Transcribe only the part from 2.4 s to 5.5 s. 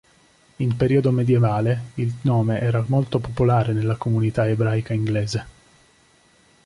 era molto popolare nella comunità ebraica inglese.